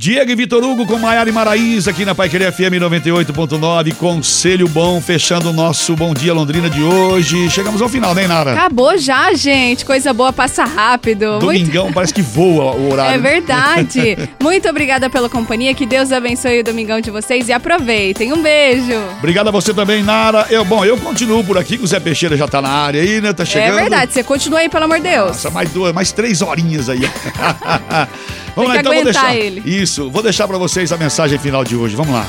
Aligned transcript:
Diego 0.00 0.30
e 0.30 0.34
Vitor 0.34 0.64
Hugo 0.64 0.86
com 0.86 0.98
Maiara 0.98 1.28
e 1.28 1.32
Maraísa 1.32 1.90
aqui 1.90 2.06
na 2.06 2.14
Paiqueria 2.14 2.50
FM 2.50 2.80
98.9. 2.80 3.94
Conselho 3.96 4.66
bom, 4.66 4.98
fechando 4.98 5.50
o 5.50 5.52
nosso 5.52 5.94
Bom 5.94 6.14
Dia 6.14 6.32
Londrina 6.32 6.70
de 6.70 6.82
hoje. 6.82 7.50
Chegamos 7.50 7.82
ao 7.82 7.88
final, 7.90 8.14
né, 8.14 8.26
Nara? 8.26 8.52
Acabou 8.52 8.96
já, 8.96 9.34
gente. 9.34 9.84
Coisa 9.84 10.14
boa 10.14 10.32
passa 10.32 10.64
rápido. 10.64 11.38
Domingão 11.38 11.82
Muito... 11.82 11.94
parece 11.94 12.14
que 12.14 12.22
voa 12.22 12.74
o 12.74 12.90
horário. 12.90 13.10
É 13.12 13.18
verdade. 13.18 14.16
Muito 14.42 14.66
obrigada 14.70 15.10
pela 15.10 15.28
companhia. 15.28 15.74
Que 15.74 15.84
Deus 15.84 16.10
abençoe 16.12 16.60
o 16.60 16.64
domingão 16.64 16.98
de 17.02 17.10
vocês 17.10 17.48
e 17.48 17.52
aproveitem. 17.52 18.32
Um 18.32 18.40
beijo. 18.40 18.98
Obrigado 19.18 19.48
a 19.48 19.50
você 19.50 19.74
também, 19.74 20.02
Nara. 20.02 20.46
Eu, 20.48 20.64
bom, 20.64 20.82
eu 20.82 20.96
continuo 20.96 21.44
por 21.44 21.58
aqui, 21.58 21.76
que 21.76 21.84
o 21.84 21.86
Zé 21.86 22.00
Peixeira 22.00 22.38
já 22.38 22.48
tá 22.48 22.62
na 22.62 22.70
área 22.70 23.02
aí, 23.02 23.20
né? 23.20 23.34
Tá 23.34 23.44
chegando. 23.44 23.76
É 23.76 23.80
verdade. 23.82 24.14
Você 24.14 24.24
continua 24.24 24.60
aí, 24.60 24.70
pelo 24.70 24.84
amor 24.84 24.96
de 24.96 25.10
Deus. 25.10 25.26
Nossa, 25.26 25.50
mais 25.50 25.70
duas, 25.70 25.92
mais 25.92 26.10
três 26.10 26.40
horinhas 26.40 26.88
aí. 26.88 27.00
Vamos 28.54 28.72
lá, 28.72 28.80
então 28.80 28.92
vou 28.92 29.04
deixar. 29.04 29.34
Ele. 29.34 29.62
Isso, 29.64 30.10
vou 30.10 30.22
deixar 30.22 30.46
para 30.48 30.58
vocês 30.58 30.92
a 30.92 30.96
mensagem 30.96 31.38
final 31.38 31.64
de 31.64 31.76
hoje. 31.76 31.96
Vamos 31.96 32.12
lá. 32.12 32.26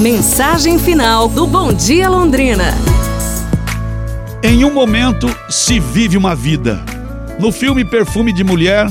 Mensagem 0.00 0.78
final 0.78 1.28
do 1.28 1.46
Bom 1.46 1.72
Dia 1.72 2.08
Londrina. 2.08 2.74
Em 4.42 4.64
um 4.64 4.72
momento 4.72 5.34
se 5.48 5.78
vive 5.78 6.16
uma 6.16 6.34
vida. 6.34 6.84
No 7.38 7.50
filme 7.50 7.84
Perfume 7.84 8.32
de 8.32 8.44
Mulher, 8.44 8.90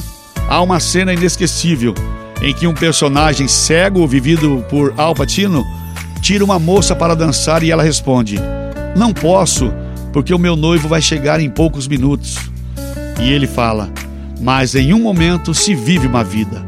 há 0.50 0.62
uma 0.62 0.80
cena 0.80 1.14
inesquecível 1.14 1.94
em 2.42 2.54
que 2.54 2.68
um 2.68 2.74
personagem 2.74 3.48
cego, 3.48 4.06
vivido 4.08 4.66
por 4.70 4.94
Al 4.98 5.14
Pacino, 5.14 5.66
tira 6.22 6.44
uma 6.44 6.58
moça 6.58 6.96
para 6.96 7.16
dançar 7.16 7.64
e 7.64 7.72
ela 7.72 7.84
responde: 7.84 8.40
Não 8.96 9.14
posso, 9.14 9.74
porque 10.12 10.34
o 10.34 10.40
meu 10.40 10.56
noivo 10.56 10.88
vai 10.88 11.02
chegar 11.02 11.40
em 11.40 11.50
poucos 11.50 11.88
minutos. 11.88 12.38
E 13.22 13.32
ele 13.32 13.48
fala: 13.48 13.90
mas 14.44 14.76
em 14.76 14.94
um 14.94 15.00
momento 15.00 15.54
se 15.54 15.74
vive 15.74 16.06
uma 16.06 16.24
vida, 16.24 16.64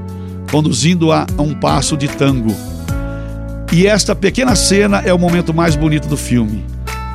conduzindo-a 0.49 1.27
a 1.37 1.41
um 1.41 1.53
passo 1.53 1.97
de 1.97 2.07
tango. 2.07 2.55
E 3.73 3.85
esta 3.85 4.15
pequena 4.15 4.55
cena 4.55 5.01
é 5.01 5.13
o 5.13 5.19
momento 5.19 5.53
mais 5.53 5.75
bonito 5.75 6.07
do 6.07 6.15
filme. 6.15 6.63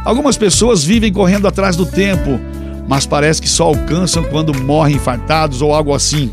Algumas 0.04 0.36
pessoas 0.36 0.84
vivem 0.84 1.10
correndo 1.10 1.48
atrás 1.48 1.76
do 1.76 1.86
tempo, 1.86 2.38
mas 2.86 3.06
parece 3.06 3.40
que 3.40 3.48
só 3.48 3.64
alcançam 3.64 4.22
quando 4.24 4.52
morrem 4.62 4.96
infartados 4.96 5.62
ou 5.62 5.74
algo 5.74 5.94
assim. 5.94 6.30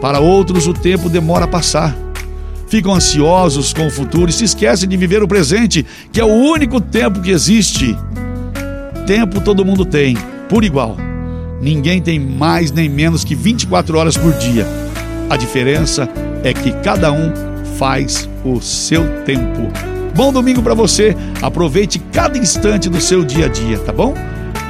Para 0.00 0.20
outros, 0.20 0.68
o 0.68 0.72
tempo 0.72 1.08
demora 1.08 1.44
a 1.44 1.48
passar. 1.48 1.96
Ficam 2.68 2.94
ansiosos 2.94 3.72
com 3.72 3.86
o 3.86 3.90
futuro 3.90 4.30
e 4.30 4.32
se 4.32 4.44
esquecem 4.44 4.88
de 4.88 4.96
viver 4.96 5.22
o 5.22 5.28
presente, 5.28 5.84
que 6.12 6.20
é 6.20 6.24
o 6.24 6.32
único 6.32 6.80
tempo 6.80 7.20
que 7.20 7.30
existe. 7.30 7.96
Tempo 9.06 9.40
todo 9.40 9.64
mundo 9.64 9.84
tem, 9.84 10.16
por 10.48 10.62
igual. 10.62 10.96
Ninguém 11.62 12.02
tem 12.02 12.18
mais 12.18 12.72
nem 12.72 12.88
menos 12.88 13.22
que 13.22 13.36
24 13.36 13.96
horas 13.96 14.16
por 14.16 14.32
dia. 14.32 14.66
A 15.30 15.36
diferença 15.36 16.08
é 16.42 16.52
que 16.52 16.72
cada 16.82 17.12
um 17.12 17.32
faz 17.78 18.28
o 18.44 18.60
seu 18.60 19.04
tempo. 19.24 19.70
Bom 20.12 20.32
domingo 20.32 20.60
para 20.60 20.74
você. 20.74 21.16
Aproveite 21.40 22.00
cada 22.12 22.36
instante 22.36 22.88
do 22.88 23.00
seu 23.00 23.24
dia 23.24 23.46
a 23.46 23.48
dia, 23.48 23.78
tá 23.78 23.92
bom? 23.92 24.12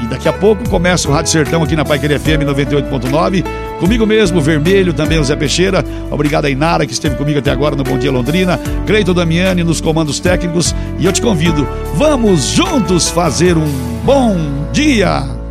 E 0.03 0.07
daqui 0.07 0.29
a 0.29 0.33
pouco 0.35 0.69
começa 0.69 1.09
o 1.09 1.13
Rádio 1.13 1.33
Sertão 1.33 1.63
aqui 1.63 1.75
na 1.75 1.85
Paiqueria 1.85 2.21
FM 2.21 2.45
98.9. 2.47 3.43
Comigo 3.81 4.07
mesmo, 4.07 4.41
Vermelho, 4.41 4.93
também 4.93 5.19
o 5.19 5.25
Zé 5.25 5.35
Peixeira. 5.35 5.85
Obrigado 6.11 6.45
a 6.45 6.51
Inara, 6.51 6.87
que 6.87 6.93
esteve 6.93 7.17
comigo 7.17 7.39
até 7.39 7.51
agora 7.51 7.75
no 7.75 7.83
Bom 7.83 7.99
Dia 7.99 8.13
Londrina. 8.13 8.61
Creito 8.87 9.15
Damiani 9.15 9.65
nos 9.65 9.81
comandos 9.81 10.21
técnicos. 10.21 10.75
E 10.99 11.07
eu 11.07 11.13
te 11.13 11.23
convido, 11.23 11.67
vamos 11.95 12.51
juntos 12.51 13.09
fazer 13.09 13.57
um 13.57 13.67
bom 14.05 14.37
dia! 14.73 15.42